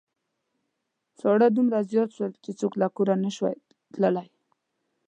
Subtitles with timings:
[1.19, 3.57] ساړه دومره زيات شول چې څوک له کوره نشوای
[3.93, 4.29] تللای.